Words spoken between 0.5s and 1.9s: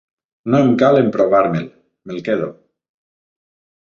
No em cal emprovar-me'l.